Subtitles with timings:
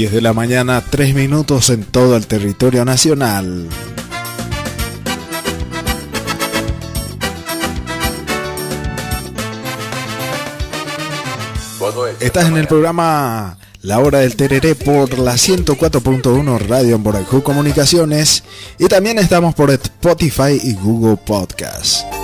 [0.00, 3.68] 10 de la mañana, 3 minutos en todo el territorio nacional.
[12.18, 18.42] Estás en el programa La Hora del Tereré por la 104.1 Radio Amborajú Comunicaciones
[18.78, 22.19] y también estamos por Spotify y Google Podcast.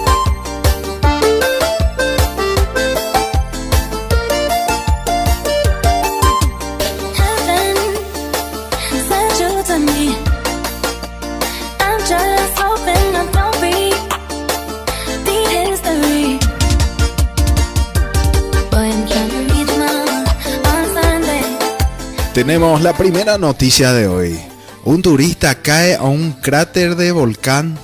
[22.37, 24.39] Tenemos la primera noticia de hoy.
[24.85, 27.79] Un turista cae a un cráter de volcán.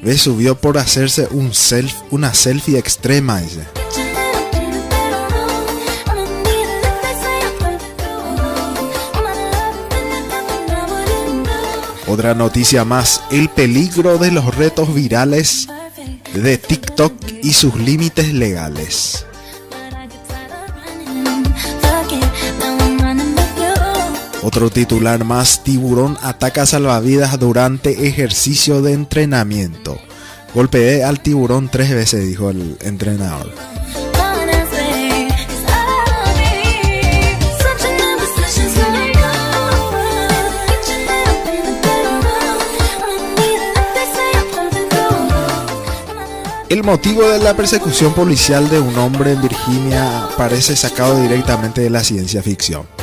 [0.00, 3.42] Ve subió por hacerse un self, una selfie extrema.
[12.06, 15.66] Otra noticia más, el peligro de los retos virales
[16.32, 17.12] de TikTok
[17.42, 19.24] y sus límites legales.
[24.48, 30.00] Otro titular más, tiburón ataca salvavidas durante ejercicio de entrenamiento.
[30.54, 33.52] Golpeé al tiburón tres veces, dijo el entrenador.
[46.70, 51.90] El motivo de la persecución policial de un hombre en Virginia parece sacado directamente de
[51.90, 52.97] la ciencia ficción.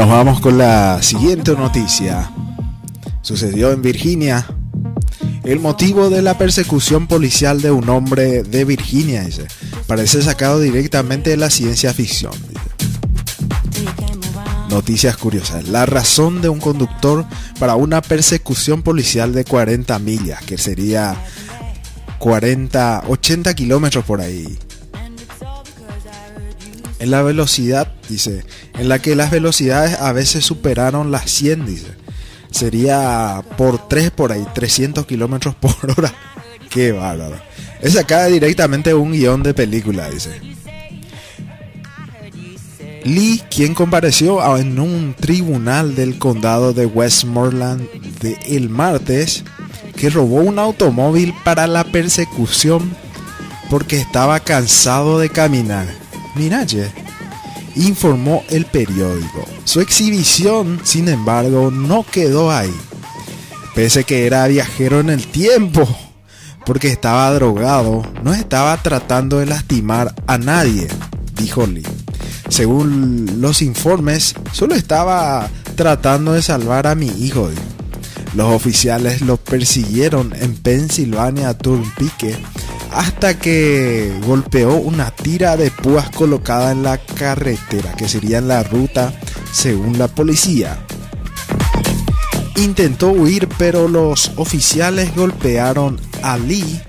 [0.00, 2.30] Nos vamos con la siguiente noticia.
[3.20, 4.46] Sucedió en Virginia.
[5.44, 9.28] El motivo de la persecución policial de un hombre de Virginia
[9.86, 12.32] parece sacado directamente de la ciencia ficción.
[14.70, 15.68] Noticias curiosas.
[15.68, 17.26] La razón de un conductor
[17.58, 21.14] para una persecución policial de 40 millas, que sería
[22.18, 24.58] 40, 80 kilómetros por ahí
[27.00, 28.44] en la velocidad, dice,
[28.78, 31.88] en la que las velocidades a veces superaron las 100, dice.
[32.50, 36.12] Sería por 3 por ahí, 300 kilómetros por hora.
[36.68, 37.40] Qué bárbaro.
[37.80, 40.40] Es acá directamente un guion de película, dice.
[43.02, 47.88] Lee, quien compareció en un tribunal del condado de Westmoreland
[48.46, 49.42] el martes,
[49.96, 52.94] que robó un automóvil para la persecución
[53.70, 55.99] porque estaba cansado de caminar
[56.34, 56.90] Miraye,
[57.76, 59.46] informó el periódico.
[59.64, 62.74] Su exhibición, sin embargo, no quedó ahí.
[63.74, 65.88] Pese que era viajero en el tiempo,
[66.66, 70.88] porque estaba drogado, no estaba tratando de lastimar a nadie,
[71.36, 71.86] dijo Lee.
[72.48, 77.48] Según los informes, solo estaba tratando de salvar a mi hijo.
[78.34, 82.36] Los oficiales lo persiguieron en Pensilvania Turnpike
[82.92, 89.12] hasta que golpeó una tira de púas colocada en la carretera, que sería la ruta
[89.52, 90.78] según la policía.
[92.56, 96.80] Intentó huir, pero los oficiales golpearon a Lee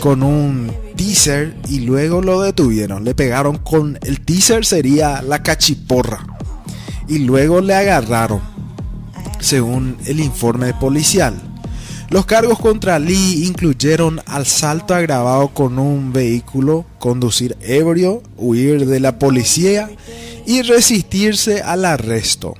[0.00, 3.04] con un teaser y luego lo detuvieron.
[3.04, 6.26] Le pegaron con el teaser sería la cachiporra
[7.08, 8.40] y luego le agarraron,
[9.40, 11.51] según el informe policial.
[12.12, 19.18] Los cargos contra Lee incluyeron asalto agravado con un vehículo, conducir ebrio, huir de la
[19.18, 19.90] policía
[20.44, 22.54] y resistirse al arresto.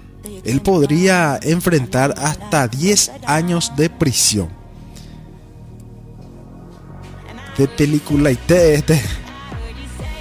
[0.45, 4.49] Él podría enfrentar hasta 10 años de prisión.
[7.59, 9.03] De película y este,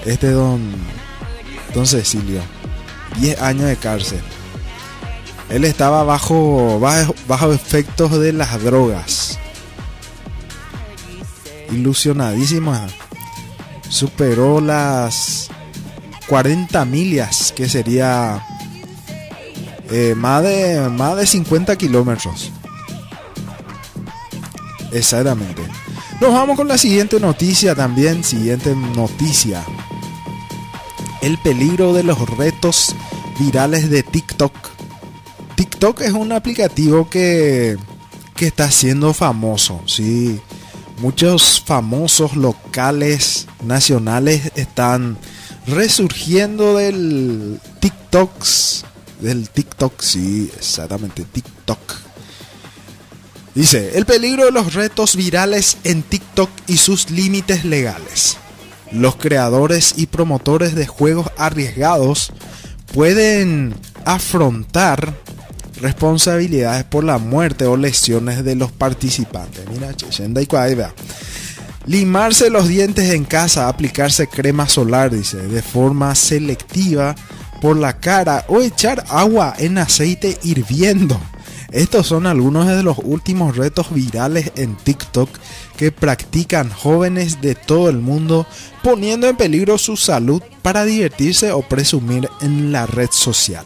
[0.05, 0.59] este don,
[1.73, 2.41] don Cecilio,
[3.21, 4.19] 10 años de cárcel.
[5.51, 9.37] Él estaba bajo, bajo, efectos de las drogas.
[11.69, 12.87] Ilusionadísima.
[13.89, 15.49] Superó las
[16.27, 18.41] 40 millas, que sería
[19.89, 22.49] eh, más, de, más de 50 kilómetros.
[24.93, 25.63] Exactamente.
[26.21, 28.23] Nos vamos con la siguiente noticia también.
[28.23, 29.65] Siguiente noticia.
[31.21, 32.95] El peligro de los retos
[33.37, 34.80] virales de TikTok
[35.61, 37.77] TikTok es un aplicativo que,
[38.35, 40.41] que está siendo famoso, ¿sí?
[40.97, 45.19] Muchos famosos locales nacionales están
[45.67, 48.85] resurgiendo del TikToks.
[49.19, 51.79] Del TikTok, sí, exactamente, TikTok.
[53.53, 58.37] Dice, el peligro de los retos virales en TikTok y sus límites legales.
[58.91, 62.33] Los creadores y promotores de juegos arriesgados
[62.95, 63.75] pueden
[64.05, 65.15] afrontar
[65.81, 69.65] responsabilidades por la muerte o lesiones de los participantes.
[69.69, 69.91] Mira,
[70.69, 70.93] y vea.
[71.85, 77.15] Limarse los dientes en casa, aplicarse crema solar, dice, de forma selectiva
[77.59, 81.19] por la cara o echar agua en aceite hirviendo.
[81.71, 85.29] Estos son algunos de los últimos retos virales en TikTok
[85.77, 88.45] que practican jóvenes de todo el mundo
[88.83, 93.65] poniendo en peligro su salud para divertirse o presumir en la red social.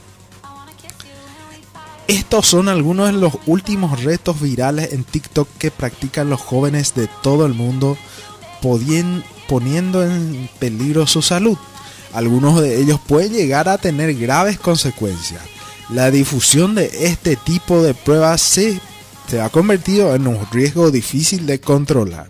[2.07, 7.10] Estos son algunos de los últimos retos virales en TikTok que practican los jóvenes de
[7.24, 7.98] todo el mundo
[9.48, 11.57] poniendo en peligro su salud.
[12.13, 15.42] Algunos de ellos pueden llegar a tener graves consecuencias.
[15.90, 18.80] La difusión de este tipo de pruebas se,
[19.27, 22.30] se ha convertido en un riesgo difícil de controlar.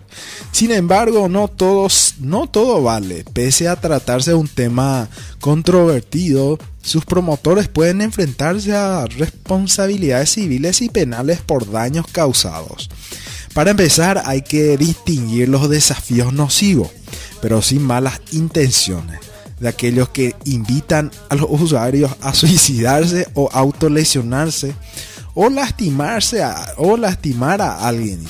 [0.52, 3.24] Sin embargo, no, todos, no todo vale.
[3.32, 5.08] Pese a tratarse de un tema
[5.40, 12.88] controvertido, sus promotores pueden enfrentarse a responsabilidades civiles y penales por daños causados.
[13.52, 16.90] Para empezar, hay que distinguir los desafíos nocivos,
[17.40, 19.20] pero sin malas intenciones,
[19.60, 24.74] de aquellos que invitan a los usuarios a suicidarse o autolesionarse
[25.36, 26.42] o lastimarse
[26.78, 28.26] o lastimar a alguien.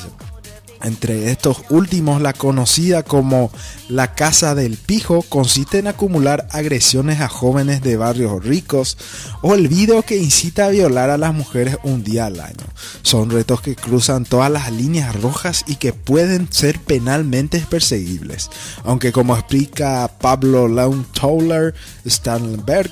[0.82, 3.50] Entre estos últimos, la conocida como
[3.88, 8.98] la Casa del Pijo consiste en acumular agresiones a jóvenes de barrios ricos
[9.40, 12.66] o el video que incita a violar a las mujeres un día al año.
[13.02, 18.50] Son retos que cruzan todas las líneas rojas y que pueden ser penalmente perseguibles.
[18.84, 20.68] Aunque como explica Pablo
[21.14, 21.74] Towler
[22.06, 22.90] Stanlenberg,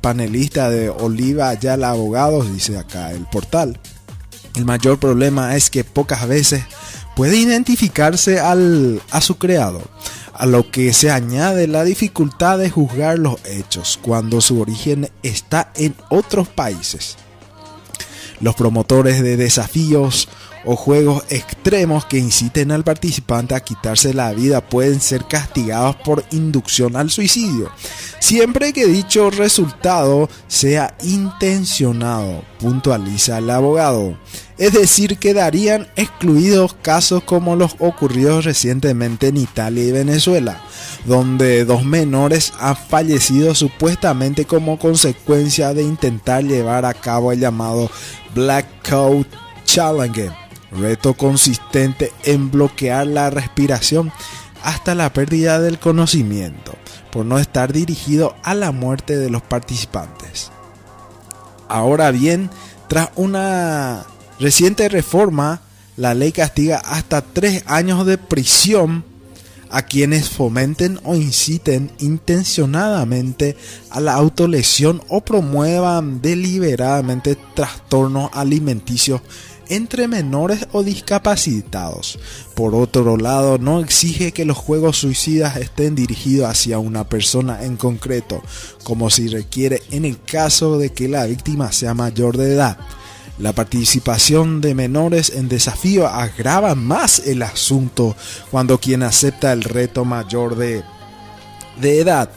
[0.00, 3.78] panelista de Oliva Ayala Abogados, dice acá el portal.
[4.54, 6.64] El mayor problema es que pocas veces
[7.16, 9.88] puede identificarse al, a su creador,
[10.34, 15.72] a lo que se añade la dificultad de juzgar los hechos cuando su origen está
[15.76, 17.16] en otros países.
[18.40, 20.28] Los promotores de desafíos
[20.64, 26.24] o juegos extremos que inciten al participante a quitarse la vida pueden ser castigados por
[26.30, 27.70] inducción al suicidio,
[28.20, 34.16] siempre que dicho resultado sea intencionado, puntualiza el abogado.
[34.58, 40.62] Es decir, quedarían excluidos casos como los ocurridos recientemente en Italia y Venezuela,
[41.04, 47.90] donde dos menores han fallecido supuestamente como consecuencia de intentar llevar a cabo el llamado
[48.34, 49.26] Black Coat
[49.64, 50.41] Challenge
[50.78, 54.12] reto consistente en bloquear la respiración
[54.62, 56.74] hasta la pérdida del conocimiento,
[57.10, 60.50] por no estar dirigido a la muerte de los participantes.
[61.68, 62.50] Ahora bien,
[62.88, 64.04] tras una
[64.38, 65.62] reciente reforma,
[65.96, 69.04] la ley castiga hasta tres años de prisión
[69.70, 73.56] a quienes fomenten o inciten intencionadamente
[73.90, 79.22] a la autolesión o promuevan deliberadamente trastornos alimenticios
[79.74, 82.18] entre menores o discapacitados.
[82.54, 87.76] Por otro lado, no exige que los juegos suicidas estén dirigidos hacia una persona en
[87.76, 88.42] concreto,
[88.84, 92.76] como si requiere en el caso de que la víctima sea mayor de edad.
[93.38, 98.14] La participación de menores en desafío agrava más el asunto
[98.50, 100.82] cuando quien acepta el reto mayor de,
[101.80, 102.30] de edad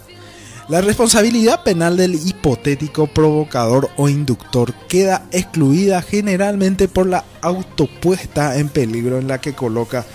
[0.67, 8.69] la responsabilidad penal del hipotético provocador o inductor queda excluida generalmente por la autopuesta en
[8.69, 10.05] peligro en la que coloca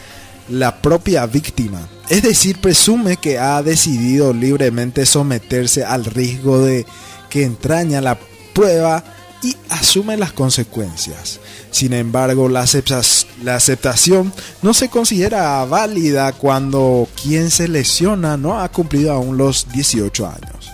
[0.49, 1.88] la propia víctima.
[2.09, 6.85] Es decir, presume que ha decidido libremente someterse al riesgo de
[7.28, 8.19] que entraña la
[8.52, 9.04] prueba
[9.42, 11.40] y asume las consecuencias.
[11.70, 14.32] Sin embargo, la, aceptación
[14.62, 20.70] no se considera válida cuando quien se lesiona no ha cumplido aún los 18 años.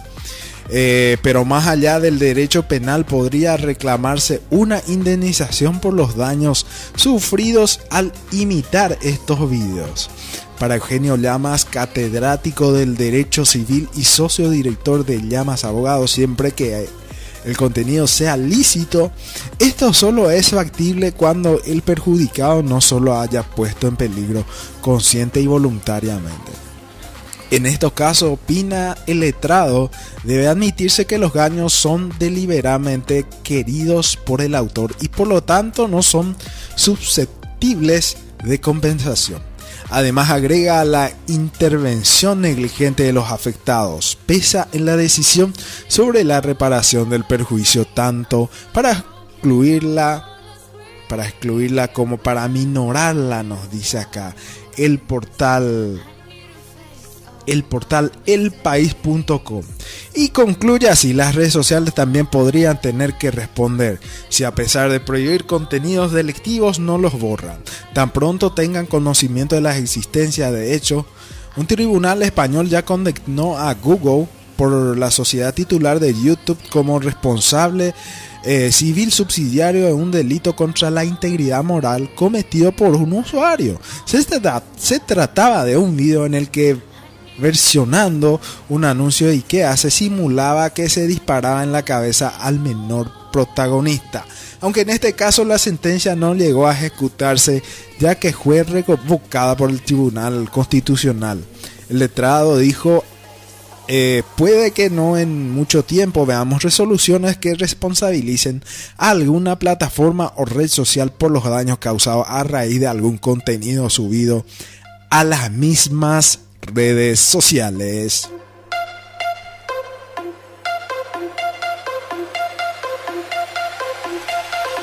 [0.69, 7.81] Eh, pero más allá del derecho penal podría reclamarse una indemnización por los daños sufridos
[7.91, 10.11] al imitar estos vídeos.
[10.59, 16.89] Para Eugenio Llamas, catedrático del Derecho Civil y socio director de Llamas Abogados, siempre que
[17.47, 19.13] el contenido sea lícito,
[19.59, 24.45] esto solo es factible cuando el perjudicado no solo haya puesto en peligro
[24.81, 26.53] consciente y voluntariamente.
[27.53, 29.93] En estos casos, opina el letrado,
[30.25, 35.87] debe admitirse que los daños son deliberadamente queridos por el autor y por lo tanto
[35.87, 36.37] no son
[36.75, 39.41] susceptibles de compensación.
[39.91, 45.55] Además agrega la intervención negligente de los afectados, pesa en la decisión
[45.89, 49.05] sobre la reparación del perjuicio tanto para
[49.37, 50.33] excluirla
[51.09, 54.35] para excluirla como para minorarla, nos dice acá
[54.77, 56.03] el portal
[57.47, 59.63] el portal elpaís.com.
[60.15, 65.01] Y concluye así, las redes sociales también podrían tener que responder si a pesar de
[65.01, 67.59] prohibir contenidos delictivos no los borran.
[67.95, 71.07] Tan pronto tengan conocimiento de la existencia de hecho,
[71.57, 77.95] un tribunal español ya condenó a Google por la sociedad titular de YouTube como responsable
[78.45, 83.81] eh, civil subsidiario de un delito contra la integridad moral cometido por un usuario.
[84.05, 84.23] Se,
[84.77, 86.77] se trataba de un video en el que
[87.39, 93.11] versionando un anuncio de IKEA se simulaba que se disparaba en la cabeza al menor
[93.33, 94.25] protagonista.
[94.61, 97.63] Aunque en este caso la sentencia no llegó a ejecutarse
[97.99, 101.45] ya que fue revocada por el Tribunal Constitucional.
[101.89, 103.05] El letrado dijo,
[103.89, 108.65] eh, puede que no en mucho tiempo veamos resoluciones que responsabilicen
[108.97, 113.89] a alguna plataforma o red social por los daños causados a raíz de algún contenido
[113.89, 114.45] subido
[115.11, 118.29] a las mismas redes sociales.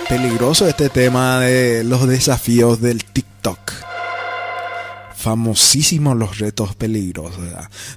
[0.08, 3.72] Peligroso este tema de los desafíos del TikTok.
[5.16, 7.40] Famosísimos los retos peligrosos.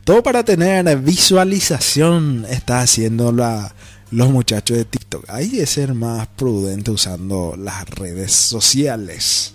[0.04, 3.74] Todo para tener visualización está haciendo la,
[4.10, 5.24] los muchachos de TikTok.
[5.28, 9.54] Hay que ser más prudente usando las redes sociales.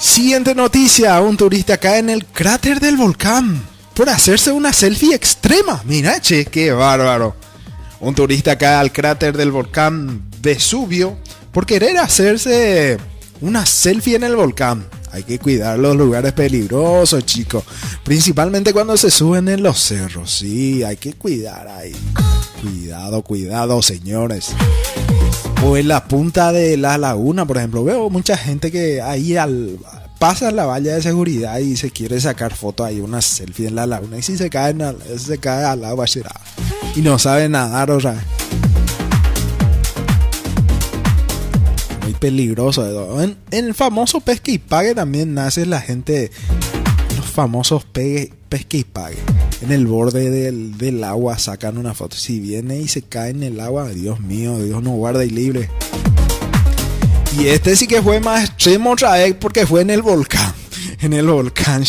[0.00, 5.82] Siguiente noticia, un turista cae en el cráter del volcán por hacerse una selfie extrema.
[5.84, 7.36] Mira, che, qué bárbaro.
[8.00, 11.18] Un turista cae al cráter del volcán Vesubio
[11.52, 12.96] por querer hacerse
[13.42, 14.86] una selfie en el volcán.
[15.12, 17.64] Hay que cuidar los lugares peligrosos, chicos.
[18.02, 20.30] Principalmente cuando se suben en los cerros.
[20.30, 21.94] Sí, hay que cuidar ahí.
[22.62, 24.54] Cuidado, cuidado, señores.
[25.64, 27.84] O en la punta de la laguna, por ejemplo.
[27.84, 29.78] Veo mucha gente que ahí al,
[30.20, 33.86] pasa la valla de seguridad y se quiere sacar foto ahí, una selfie en la
[33.86, 34.18] laguna.
[34.18, 34.74] Y si se cae,
[35.16, 36.32] se cae al agua, será.
[36.94, 37.98] Y no sabe nadar, o.
[42.02, 43.22] Muy peligroso.
[43.22, 46.30] En, en, el famoso pesque y pague también nace la gente.
[47.30, 49.18] Famosos pesque y pague.
[49.62, 52.16] En el borde del, agua sacan una foto.
[52.16, 55.70] Si viene y se cae en el agua, Dios mío, Dios no guarda y libre.
[57.38, 60.52] Y este sí que fue más extremo otra vez porque fue en el volcán.
[61.02, 61.84] En el volcán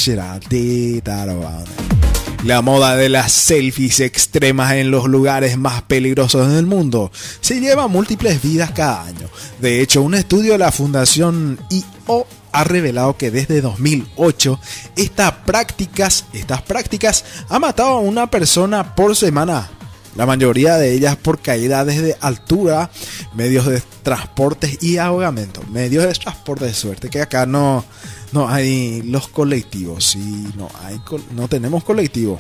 [2.46, 7.88] La moda de las selfies extremas en los lugares más peligrosos del mundo se lleva
[7.88, 9.28] múltiples vidas cada año.
[9.60, 14.60] De hecho, un estudio de la Fundación IO ha revelado que desde 2008
[14.96, 19.70] estas prácticas, estas prácticas han matado a una persona por semana
[20.16, 22.92] la mayoría de ellas por caída desde altura,
[23.34, 25.62] medios de transporte y ahogamiento.
[25.72, 27.86] Medios de transporte de suerte que acá no,
[28.34, 31.02] no hay los colectivos y no, hay,
[31.34, 32.40] no tenemos colectivo.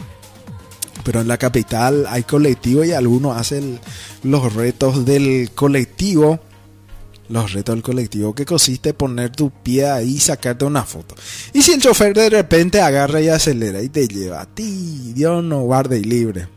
[1.03, 3.80] Pero en la capital hay colectivo y algunos hacen
[4.24, 6.39] los retos del colectivo.
[7.30, 11.16] Los retos del colectivo que consiste poner tu pie ahí y sacarte una foto.
[11.54, 15.44] Y si el chofer de repente agarra y acelera y te lleva a ti, Dios
[15.44, 16.48] no guarde y libre.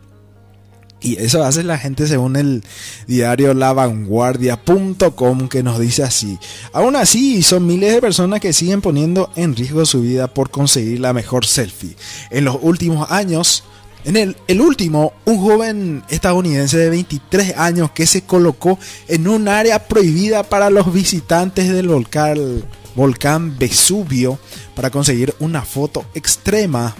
[1.04, 2.64] Y eso hace la gente según el
[3.06, 6.38] diario lavanguardia.com que nos dice así.
[6.72, 11.00] Aún así, son miles de personas que siguen poniendo en riesgo su vida por conseguir
[11.00, 11.94] la mejor selfie.
[12.30, 13.64] En los últimos años,
[14.04, 19.88] en el, último, un joven estadounidense de 23 años que se colocó en un área
[19.88, 24.38] prohibida para los visitantes del volcán, volcán Vesubio
[24.76, 26.94] para conseguir una foto extrema.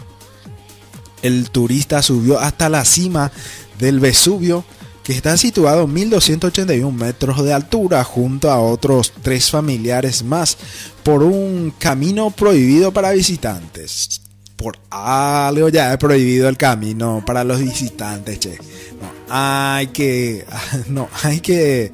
[1.23, 3.30] El turista subió hasta la cima
[3.78, 4.64] del Vesubio,
[5.02, 10.56] que está situado a 1281 metros de altura junto a otros tres familiares más
[11.02, 14.23] por un camino prohibido para visitantes.
[14.56, 18.58] Por algo ya he prohibido el camino para los visitantes, che.
[19.00, 20.44] No hay que,
[20.88, 21.92] no hay que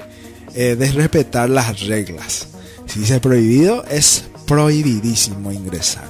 [0.55, 2.49] eh, desrespetar las reglas.
[2.87, 6.05] Si dice prohibido, es prohibidísimo ingresar.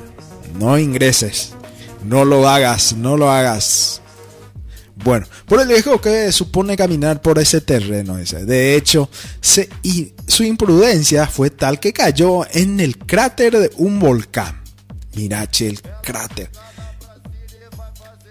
[0.59, 1.53] No ingreses.
[2.05, 4.01] No lo hagas, no lo hagas.
[5.05, 8.17] Bueno, por el riesgo que supone caminar por ese terreno.
[8.17, 9.09] De hecho,
[9.41, 14.60] su imprudencia fue tal que cayó en el cráter de un volcán.
[15.15, 16.51] Mirache, el cráter.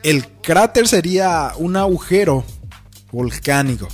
[0.03, 2.45] El cráter sería un agujero
[3.11, 3.87] volcánico.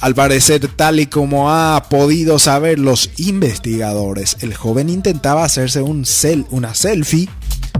[0.00, 6.04] Al parecer, tal y como ha podido saber los investigadores, el joven intentaba hacerse un
[6.04, 7.28] cel una selfie,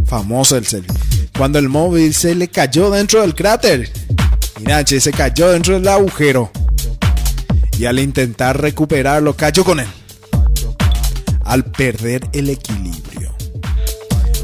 [0.07, 0.97] famoso el selfie,
[1.37, 3.93] cuando el móvil se le cayó dentro del cráter.
[4.61, 6.51] Mira, se cayó dentro del agujero.
[7.79, 9.89] Y al intentar recuperarlo, cayó con él.
[11.45, 13.06] Al perder el equilibrio.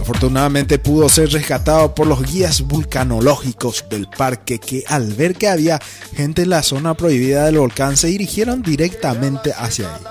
[0.03, 5.79] Afortunadamente pudo ser rescatado por los guías vulcanológicos del parque que al ver que había
[6.17, 10.03] gente en la zona prohibida del volcán se dirigieron directamente hacia ahí.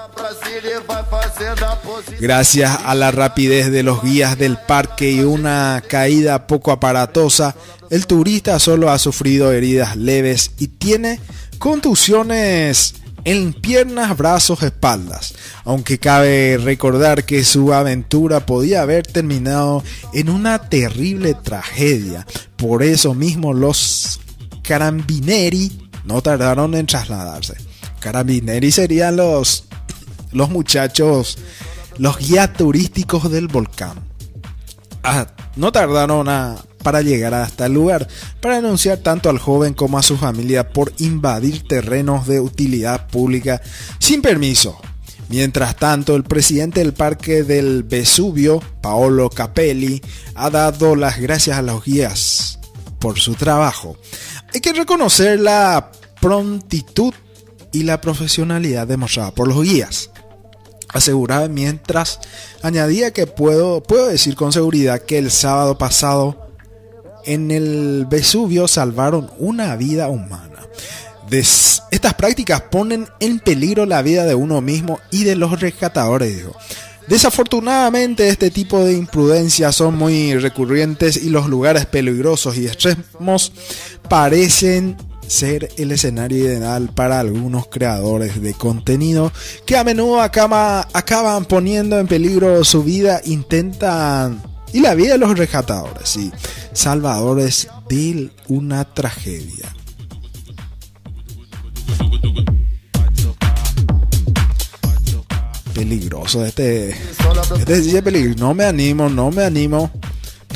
[2.21, 7.53] Gracias a la rapidez de los guías del parque y una caída poco aparatosa,
[7.89, 11.19] el turista solo ha sufrido heridas leves y tiene
[11.60, 20.29] contusiones en piernas, brazos, espaldas, aunque cabe recordar que su aventura podía haber terminado en
[20.29, 22.25] una terrible tragedia.
[22.57, 24.19] Por eso mismo los
[24.63, 27.55] carabineri no tardaron en trasladarse.
[27.99, 29.65] Carabineri serían los,
[30.31, 31.37] los muchachos,
[31.97, 33.99] los guías turísticos del volcán.
[35.03, 38.07] Ah, no tardaron a para llegar hasta el lugar,
[38.41, 43.61] para denunciar tanto al joven como a su familia por invadir terrenos de utilidad pública
[44.00, 44.79] sin permiso.
[45.29, 50.01] Mientras tanto, el presidente del Parque del Vesubio, Paolo Capelli,
[50.35, 52.59] ha dado las gracias a los guías
[53.00, 53.95] por su trabajo.
[54.53, 57.13] Hay que reconocer la prontitud
[57.71, 60.09] y la profesionalidad demostrada por los guías
[60.93, 62.19] aseguraba mientras
[62.61, 66.50] añadía que puedo, puedo decir con seguridad que el sábado pasado
[67.25, 70.60] en el Vesubio salvaron una vida humana.
[71.91, 76.43] estas prácticas ponen en peligro la vida de uno mismo y de los rescatadores,
[77.07, 83.51] Desafortunadamente este tipo de imprudencias son muy recurrentes y los lugares peligrosos y extremos
[84.07, 84.95] parecen
[85.27, 89.31] ser el escenario ideal para algunos creadores de contenido
[89.65, 94.41] que a menudo acaban poniendo en peligro su vida, intentan
[94.73, 96.31] y la vida de los rescatadores y
[96.73, 99.75] salvadores de una tragedia.
[105.73, 106.89] Peligroso este.
[107.57, 108.39] Este sí es peligroso.
[108.39, 109.91] No me animo, no me animo.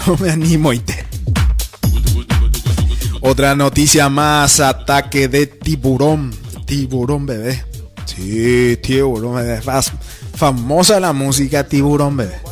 [0.05, 1.05] No me animo y te.
[3.21, 6.31] Otra noticia más, ataque de tiburón.
[6.65, 7.63] Tiburón bebé.
[8.05, 9.61] Sí, tiburón bebé.
[10.35, 12.44] Famosa la música tiburón bebé.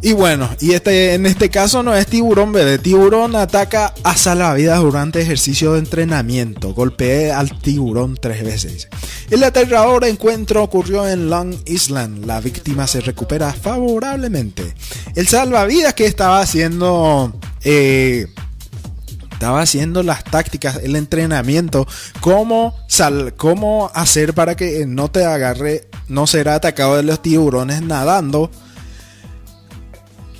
[0.00, 2.78] Y bueno, y este, en este caso no es tiburón bebé.
[2.78, 6.72] Tiburón ataca a salvavidas durante ejercicio de entrenamiento.
[6.72, 8.88] Golpea al tiburón tres veces.
[9.28, 12.26] El aterrador encuentro ocurrió en Long Island.
[12.26, 14.72] La víctima se recupera favorablemente.
[15.16, 17.34] El salvavidas que estaba haciendo...
[17.64, 18.26] Eh,
[19.32, 21.86] estaba haciendo las tácticas, el entrenamiento,
[22.20, 27.80] cómo, sal, cómo hacer para que no te agarre, no será atacado de los tiburones
[27.82, 28.50] nadando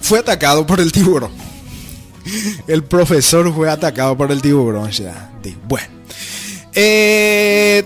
[0.00, 1.30] fue atacado por el tiburón.
[2.66, 4.90] El profesor fue atacado por el tiburón.
[5.66, 5.86] Bueno.
[6.74, 7.84] Eh,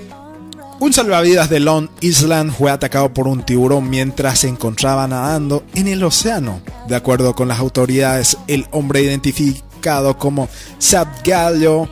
[0.81, 5.87] un salvavidas de Long Island fue atacado por un tiburón mientras se encontraba nadando en
[5.87, 6.61] el océano.
[6.89, 10.49] De acuerdo con las autoridades, el hombre identificado como
[10.79, 11.89] Sad Gallo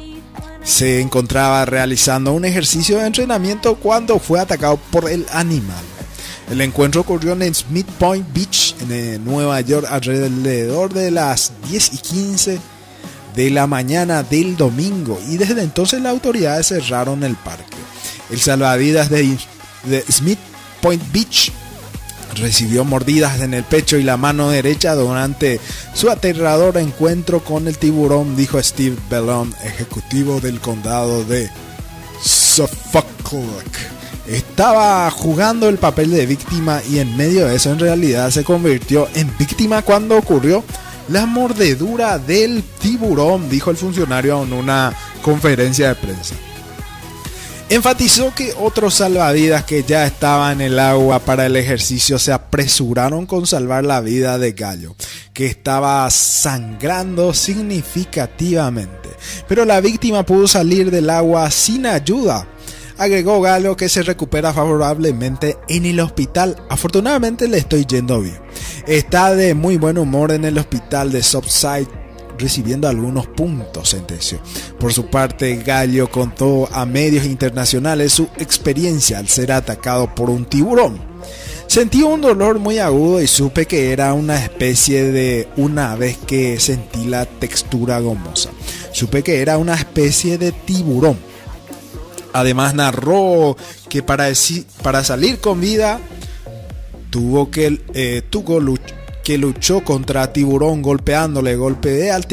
[0.64, 5.84] se encontraba realizando un ejercicio de entrenamiento cuando fue atacado por el animal.
[6.50, 11.94] El encuentro ocurrió en Smith Point Beach, en eh, Nueva York, alrededor de las 10
[11.94, 12.60] y 15
[13.36, 17.76] de la mañana del domingo y desde entonces las autoridades cerraron el parque.
[18.30, 19.38] El salvavidas de,
[20.10, 20.40] Smith
[20.82, 21.52] Point Beach
[22.34, 25.60] recibió mordidas en el pecho y la mano derecha durante
[25.94, 31.48] su aterrador encuentro con el tiburón, dijo Steve Bellon, ejecutivo del condado de
[32.22, 33.10] Suffolk.
[34.30, 39.08] Estaba jugando el papel de víctima y en medio de eso en realidad se convirtió
[39.16, 40.62] en víctima cuando ocurrió
[41.08, 46.36] la mordedura del tiburón, dijo el funcionario en una conferencia de prensa.
[47.70, 53.26] Enfatizó que otros salvavidas que ya estaban en el agua para el ejercicio se apresuraron
[53.26, 54.94] con salvar la vida de Gallo,
[55.32, 59.08] que estaba sangrando significativamente.
[59.48, 62.46] Pero la víctima pudo salir del agua sin ayuda
[63.00, 66.56] agregó Galo que se recupera favorablemente en el hospital.
[66.68, 68.38] Afortunadamente le estoy yendo bien.
[68.86, 71.88] Está de muy buen humor en el hospital de Subside
[72.38, 74.38] recibiendo algunos puntos, sentenció.
[74.78, 80.44] Por su parte, Gallo contó a medios internacionales su experiencia al ser atacado por un
[80.44, 81.00] tiburón.
[81.68, 86.60] Sentí un dolor muy agudo y supe que era una especie de una vez que
[86.60, 88.50] sentí la textura gomosa.
[88.92, 91.29] Supe que era una especie de tiburón
[92.32, 93.56] Además narró
[93.88, 96.00] que para, salir con vida
[97.10, 98.60] tuvo que eh, tuvo
[99.24, 102.26] que luchó contra tiburón golpeándole, golpeé al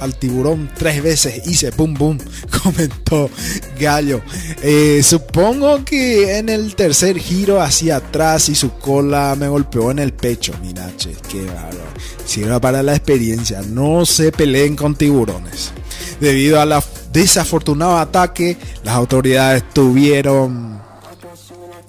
[0.00, 2.18] al tiburón tres veces, hice pum pum,
[2.62, 3.30] comentó
[3.78, 4.20] Gallo.
[4.62, 9.98] Eh, supongo que en el tercer giro hacia atrás y su cola me golpeó en
[9.98, 10.52] el pecho.
[10.62, 11.86] Mira, che, qué bárbaro.
[12.24, 15.72] Sirva para la experiencia, no se peleen con tiburones.
[16.20, 16.82] Debido a la
[17.16, 20.80] desafortunado ataque, las autoridades tuvieron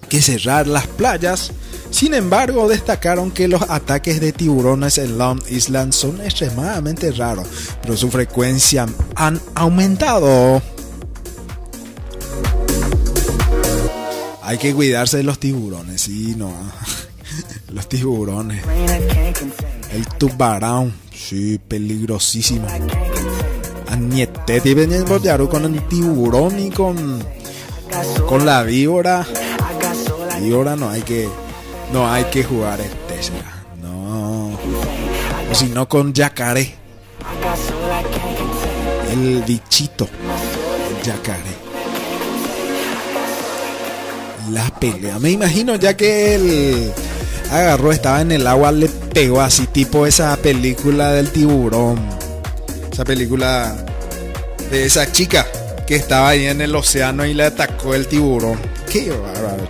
[0.09, 1.51] que cerrar las playas
[1.89, 7.47] sin embargo, destacaron que los ataques de tiburones en Long Island son extremadamente raros,
[7.81, 8.85] pero su frecuencia
[9.15, 10.61] han aumentado.
[14.43, 16.51] Hay que cuidarse de los tiburones, sí, no.
[17.73, 18.63] los tiburones.
[19.91, 22.67] El tubarón, sí, peligrosísimo.
[23.89, 27.23] Anietetti venía con el tiburón y con,
[28.27, 29.25] con la víbora.
[30.41, 31.27] Víbora no hay que
[31.91, 33.31] no hay que jugar este,
[33.81, 34.49] No.
[35.49, 36.75] O si no con yacaré.
[39.11, 40.07] El bichito.
[40.89, 41.67] El yacaré.
[44.51, 45.19] La pelea.
[45.19, 46.93] Me imagino ya que él
[47.51, 51.97] agarró, estaba en el agua, le pegó así, tipo esa película del tiburón.
[52.97, 53.75] Esa película
[54.71, 55.45] de esa chica
[55.85, 58.59] que estaba ahí en el océano y le atacó el tiburón.
[58.91, 59.69] Qué bárbaro.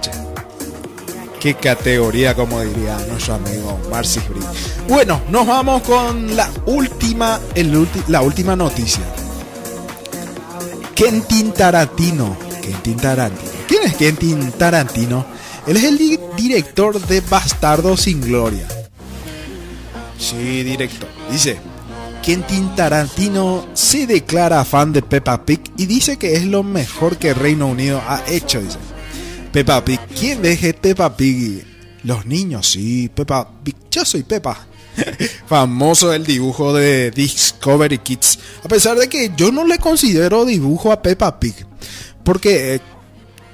[1.38, 4.24] Qué categoría, como diría nuestro amigo Marcis
[4.88, 7.38] Bueno, nos vamos con la última,
[8.08, 9.04] la última noticia.
[10.96, 12.38] Quentin Tarantino.
[12.62, 13.52] Quentin Tarantino.
[13.68, 15.26] ¿Quién es Quentin Tarantino?
[15.68, 15.98] Él es el
[16.38, 18.66] director de Bastardo sin Gloria.
[20.18, 21.10] Sí, director.
[21.30, 21.60] Dice,
[22.28, 27.34] Quentin Tarantino se declara fan de Peppa Pig y dice que es lo mejor que
[27.34, 28.80] Reino Unido ha hecho, dice.
[29.54, 29.98] Peppa Pig.
[30.08, 31.66] ¿Quién ve Peppa Pig?
[32.04, 33.78] Los niños, sí, Peppa Pig.
[33.90, 34.68] Yo soy Peppa.
[35.48, 38.40] Famoso el dibujo de Discovery Kids.
[38.66, 41.56] A pesar de que yo no le considero dibujo a Peppa Pig.
[42.26, 42.82] Porque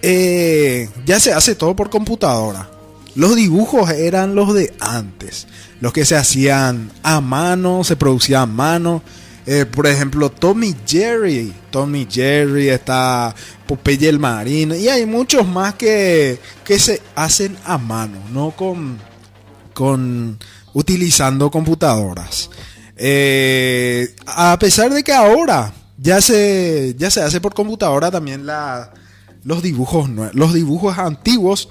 [0.01, 2.72] eh, ya se hace todo por computadora.
[3.15, 5.47] Los dibujos eran los de antes.
[5.81, 9.03] Los que se hacían a mano, se producían a mano
[9.45, 11.53] eh, por ejemplo, Tommy Jerry.
[11.69, 13.35] Tommy Jerry está
[13.67, 14.75] Popeye el Marino.
[14.75, 18.99] Y hay muchos más que, que se hacen a mano, no con,
[19.73, 20.39] con
[20.73, 22.49] utilizando computadoras.
[22.95, 28.93] Eh, a pesar de que ahora ya se, ya se hace por computadora también la,
[29.43, 31.69] los dibujos los dibujos antiguos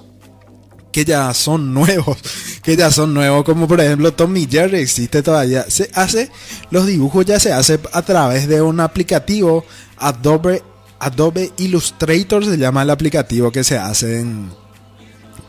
[0.92, 2.18] que ya son nuevos,
[2.62, 5.64] que ya son nuevos, como por ejemplo Tommy Jerry existe todavía.
[5.68, 6.30] Se hace,
[6.70, 9.64] los dibujos ya se hace a través de un aplicativo
[9.96, 10.62] Adobe,
[11.00, 14.24] Adobe Illustrator se llama el aplicativo que se hace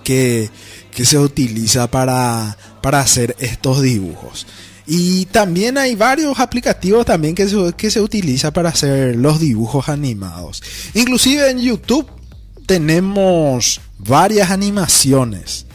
[0.04, 0.50] que,
[0.92, 4.48] que se utiliza para, para hacer estos dibujos.
[4.86, 9.88] Y también hay varios aplicativos también que se, que se utiliza para hacer los dibujos
[9.88, 10.62] animados.
[10.94, 12.08] Inclusive en YouTube
[12.66, 15.66] tenemos varias animaciones.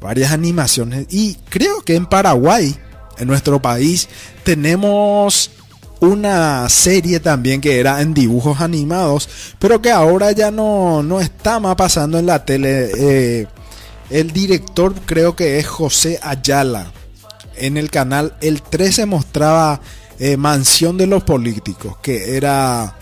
[0.00, 1.06] Varias animaciones.
[1.10, 2.76] Y creo que en Paraguay,
[3.18, 4.08] en nuestro país,
[4.44, 5.50] tenemos
[6.00, 9.28] una serie también que era en dibujos animados,
[9.58, 12.90] pero que ahora ya no, no está más pasando en la tele.
[12.96, 13.46] Eh,
[14.10, 16.92] el director creo que es José Ayala.
[17.58, 19.80] En el canal El 13 mostraba
[20.18, 22.96] eh, Mansión de los Políticos, que era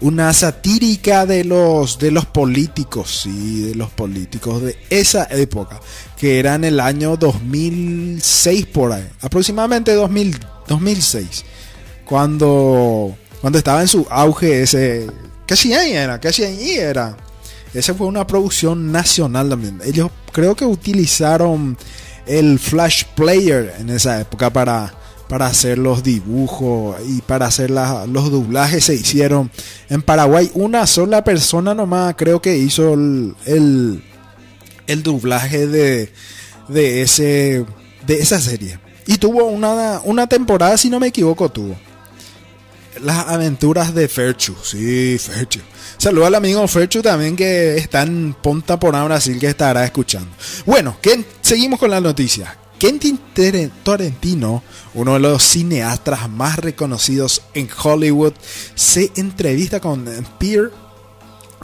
[0.00, 5.80] una satírica de los de los políticos, sí, de los políticos de esa época,
[6.16, 11.44] que era en el año 2006 por ahí, aproximadamente 2000, 2006,
[12.04, 15.06] cuando cuando estaba en su auge ese
[15.46, 17.16] casi ahí era, casi ahí era.
[17.74, 19.80] Esa fue una producción nacional también.
[19.84, 21.76] Ellos creo que utilizaron
[22.26, 24.97] el Flash Player en esa época para
[25.28, 29.50] para hacer los dibujos y para hacer los doblajes se hicieron
[29.88, 30.50] en Paraguay.
[30.54, 34.02] Una sola persona nomás creo que hizo el,
[34.86, 36.12] el, doblaje de,
[36.68, 37.64] de, ese,
[38.06, 38.78] de esa serie.
[39.06, 41.76] Y tuvo una, una temporada, si no me equivoco, tuvo.
[43.02, 45.60] Las aventuras de Ferchu, sí, Ferchu.
[45.98, 50.30] Saludos al amigo Ferchu también que está en Ponta por Brasil que estará escuchando.
[50.66, 52.56] Bueno, que seguimos con la noticia.
[52.78, 53.18] Quentin
[53.82, 54.62] Tarantino,
[54.94, 58.34] uno de los cineastas más reconocidos en Hollywood,
[58.74, 60.04] se entrevista con
[60.38, 60.70] Peer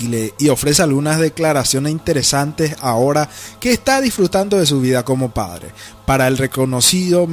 [0.00, 3.28] y, le, y ofrece algunas declaraciones interesantes ahora
[3.60, 5.68] que está disfrutando de su vida como padre.
[6.04, 7.28] Para el reconocido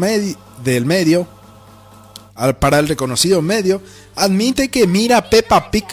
[0.64, 1.28] del medio,
[2.60, 3.82] para el reconocido medio,
[4.16, 5.86] admite que mira a Peppa Pig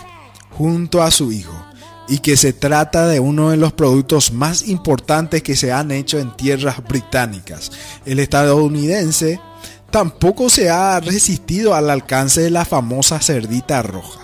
[0.51, 1.58] junto a su hijo
[2.09, 6.19] y que se trata de uno de los productos más importantes que se han hecho
[6.19, 7.71] en tierras británicas.
[8.07, 9.41] El estadounidense
[9.91, 14.21] tampoco se ha resistido al alcance de la famosa cerdita roja,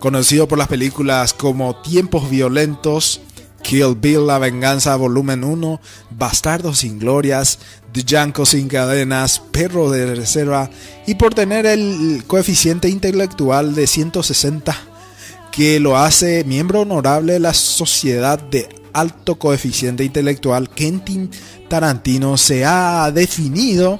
[0.00, 3.20] conocido por las películas como Tiempos Violentos,
[3.62, 7.58] Kill Bill, La Venganza, Volumen 1, Bastardos sin Glorias,
[7.92, 10.70] Django sin Cadenas, Perro de Reserva
[11.06, 14.76] y por tener el coeficiente intelectual de 160
[15.56, 21.30] que lo hace miembro honorable de la Sociedad de Alto Coeficiente Intelectual, Quentin
[21.66, 23.98] Tarantino se ha definido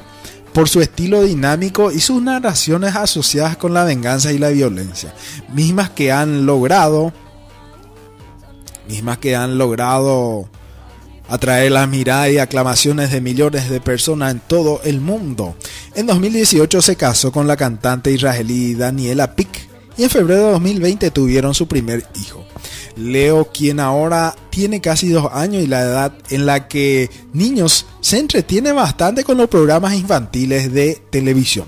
[0.52, 5.14] por su estilo dinámico y sus narraciones asociadas con la venganza y la violencia,
[5.54, 7.14] mismas que han logrado
[8.86, 10.50] mismas que han logrado
[11.26, 15.56] atraer las miradas y aclamaciones de millones de personas en todo el mundo.
[15.94, 21.10] En 2018 se casó con la cantante israelí Daniela Pick y en febrero de 2020
[21.10, 22.44] tuvieron su primer hijo.
[22.96, 28.18] Leo, quien ahora tiene casi dos años y la edad en la que niños se
[28.18, 31.66] entretiene bastante con los programas infantiles de televisión.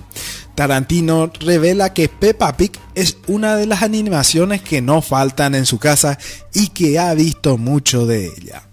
[0.55, 5.79] Tarantino revela que Peppa Pig es una de las animaciones que no faltan en su
[5.79, 6.19] casa
[6.53, 8.69] y que ha visto mucho de ella.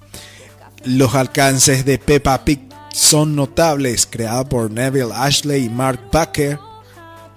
[0.84, 6.58] Los alcances de Peppa Pig son notables, creada por Neville Ashley y Mark Bucker.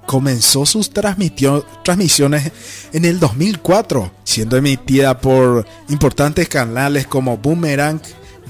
[0.08, 2.50] Comenzó sus transmisiones
[2.94, 8.00] en el 2004, siendo emitida por importantes canales como Boomerang,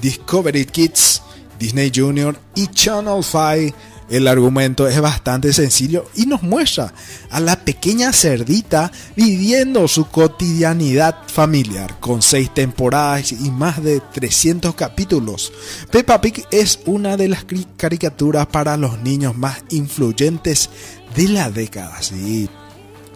[0.01, 1.21] Discovery Kids,
[1.59, 3.75] Disney Junior y Channel 5
[4.09, 6.93] el argumento es bastante sencillo y nos muestra
[7.29, 14.73] a la pequeña cerdita viviendo su cotidianidad familiar con seis temporadas y más de 300
[14.73, 15.53] capítulos.
[15.91, 17.45] Peppa Pig es una de las
[17.77, 20.71] caricaturas para los niños más influyentes
[21.15, 22.49] de la década, sí,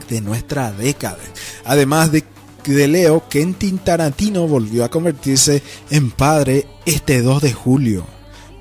[0.10, 1.20] de nuestra década.
[1.66, 2.24] Además de
[2.72, 8.06] de Leo, Quentin Tarantino volvió a convertirse en padre este 2 de julio,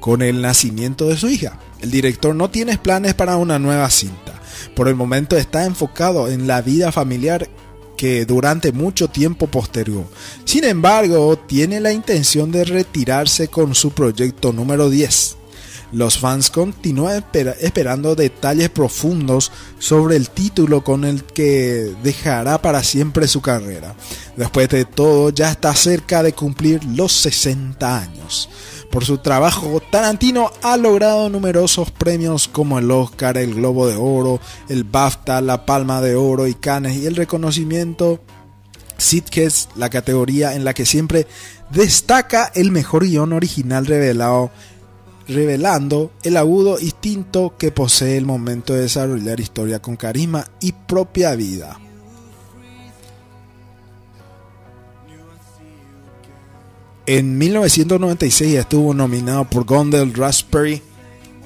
[0.01, 1.59] con el nacimiento de su hija.
[1.81, 4.41] El director no tiene planes para una nueva cinta.
[4.75, 7.49] Por el momento está enfocado en la vida familiar
[7.97, 10.07] que durante mucho tiempo postergó.
[10.45, 15.37] Sin embargo, tiene la intención de retirarse con su proyecto número 10.
[15.93, 17.25] Los fans continúan
[17.61, 23.95] esperando detalles profundos sobre el título con el que dejará para siempre su carrera.
[24.37, 28.49] Después de todo, ya está cerca de cumplir los 60 años.
[28.91, 34.41] Por su trabajo, Tarantino ha logrado numerosos premios como el Oscar, el Globo de Oro,
[34.69, 38.23] el BAFTA, la Palma de Oro y Cannes y el reconocimiento
[38.99, 41.27] Sitges, la categoría en la que siempre
[41.71, 44.51] destaca el mejor guion original revelado,
[45.33, 51.35] revelando el agudo instinto que posee el momento de desarrollar historia con carisma y propia
[51.35, 51.79] vida.
[57.05, 60.81] En 1996 estuvo nominado por Gondel Raspberry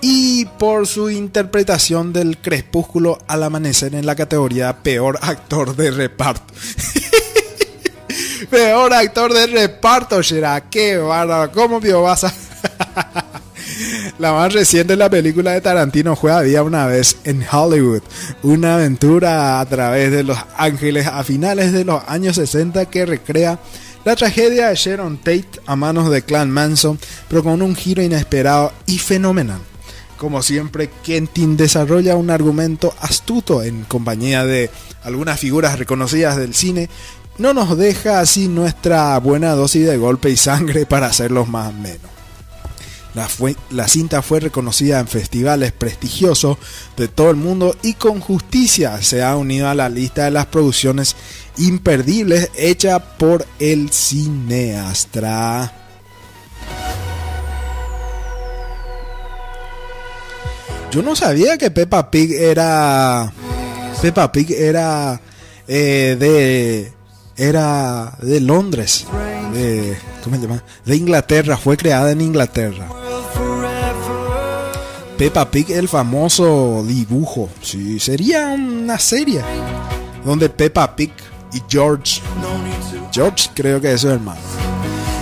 [0.03, 6.53] y por su interpretación del Crepúsculo al amanecer en la categoría Peor Actor de Reparto.
[8.51, 12.33] Peor actor de reparto, será qué bárbaro, ¿cómo vio vas a...
[14.19, 18.01] La más reciente la película de Tarantino fue Había una vez en Hollywood,
[18.43, 23.59] una aventura a través de Los Ángeles a finales de los años 60 que recrea
[24.07, 26.99] la tragedia de Sharon Tate a manos de Clan Manson,
[27.29, 29.61] pero con un giro inesperado y fenomenal.
[30.17, 34.71] Como siempre, Kentin desarrolla un argumento astuto en compañía de
[35.03, 36.89] algunas figuras reconocidas del cine.
[37.37, 42.16] No nos deja así nuestra buena dosis de golpe y sangre para hacerlos más menos.
[43.71, 46.59] La, cinta fue reconocida en festivales prestigiosos
[46.99, 50.45] de todo el mundo y con justicia se ha unido a la lista de las
[50.45, 51.17] producciones
[51.57, 55.73] imperdibles hecha por el cineastra.
[60.91, 63.33] Yo no sabía que Peppa Pig era.
[64.03, 65.19] Peppa Pig era.
[65.67, 66.93] Eh, de.
[67.35, 69.07] Era de Londres.
[70.23, 70.63] ¿Cómo se llama?
[70.85, 71.57] De Inglaterra.
[71.57, 73.06] Fue creada en Inglaterra.
[75.19, 77.49] Peppa Pig, el famoso dibujo.
[77.63, 79.41] Sí, sería una serie
[80.23, 81.11] donde Peppa Pig
[81.55, 82.21] y George,
[83.13, 84.41] George creo que es su hermano.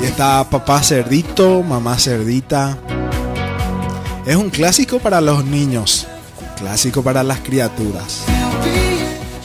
[0.02, 2.76] Y está papá cerdito, mamá cerdita.
[4.26, 6.08] Es un clásico para los niños,
[6.58, 8.24] clásico para las criaturas.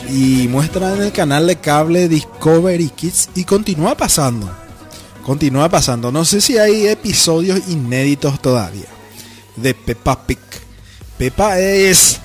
[0.10, 4.50] Y muestra en el canal de cable Discovery Kids y continúa pasando.
[5.24, 6.12] Continúa pasando.
[6.12, 8.99] No sé si hay episodios inéditos todavía
[9.62, 10.40] de Peppa Pig.
[11.18, 12.20] Peppa es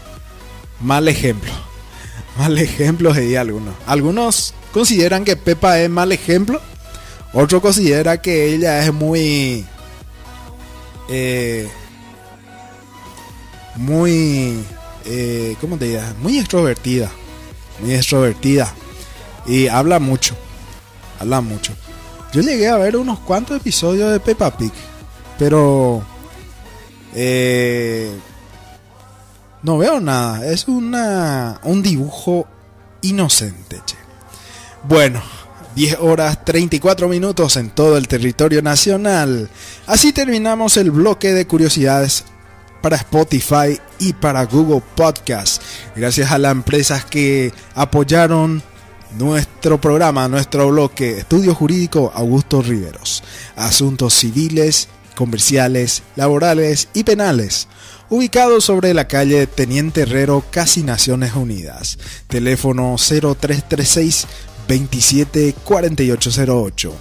[0.80, 1.50] mal ejemplo.
[2.38, 3.74] Mal ejemplo de algunos.
[3.86, 6.60] Algunos consideran que Peppa es mal ejemplo.
[7.32, 9.64] Otro considera que ella es muy...
[11.08, 11.68] Eh,
[13.76, 14.64] muy...
[15.04, 16.16] Eh, ¿Cómo te digas?
[16.18, 17.10] Muy extrovertida.
[17.80, 18.72] Muy extrovertida.
[19.46, 20.34] Y habla mucho.
[21.20, 21.72] Habla mucho.
[22.32, 24.72] Yo llegué a ver unos cuantos episodios de Peppa Pig.
[25.38, 26.04] Pero...
[27.14, 28.10] Eh,
[29.62, 30.46] no veo nada.
[30.46, 32.46] Es una, un dibujo
[33.02, 33.96] inocente, che.
[34.86, 35.22] Bueno,
[35.74, 39.48] 10 horas 34 minutos en todo el territorio nacional.
[39.86, 42.24] Así terminamos el bloque de curiosidades
[42.82, 45.62] para Spotify y para Google Podcast.
[45.96, 48.62] Gracias a las empresas que apoyaron
[49.18, 53.22] nuestro programa, nuestro bloque Estudio Jurídico Augusto Riveros.
[53.56, 57.68] Asuntos civiles, comerciales, laborales y penales.
[58.10, 61.98] Ubicado sobre la calle Teniente Herrero, casi Naciones Unidas.
[62.28, 64.26] Teléfono 0336
[64.68, 66.92] 274808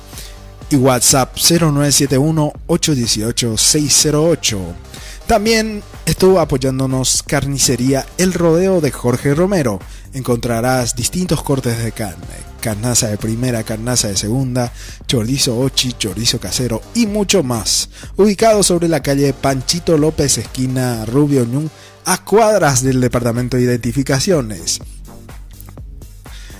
[0.69, 4.59] y WhatsApp 0971 818 608.
[5.27, 9.79] También estuvo apoyándonos Carnicería El Rodeo de Jorge Romero.
[10.13, 14.71] Encontrarás distintos cortes de carne, carnaza de primera, carnaza de segunda,
[15.07, 17.89] chorizo ochi, chorizo casero y mucho más.
[18.15, 21.69] Ubicado sobre la calle Panchito López, esquina Rubio Ñun,
[22.05, 24.79] a cuadras del departamento de identificaciones.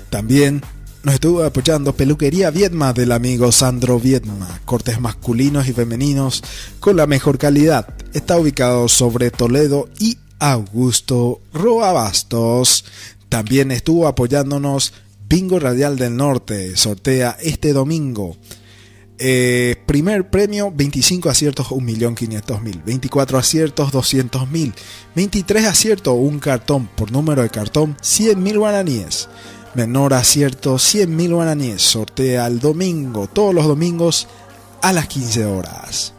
[0.10, 0.62] También
[1.04, 6.44] nos estuvo apoyando Peluquería Viedma del amigo Sandro Viedma, cortes masculinos y femeninos
[6.80, 7.94] con la mejor calidad.
[8.14, 12.86] Está ubicado sobre Toledo y Augusto Roabastos.
[13.34, 14.94] También estuvo apoyándonos
[15.28, 18.38] Bingo Radial del Norte, sortea este domingo.
[19.18, 24.74] Eh, primer premio 25 aciertos 1.500.000, 24 aciertos 200.000,
[25.16, 29.30] 23 aciertos un cartón por número de cartón 100.000 guaraníes.
[29.74, 31.82] Menor acierto 100.000 guaraníes.
[31.82, 34.28] Sortea el domingo, todos los domingos
[34.84, 36.13] a las 15 horas.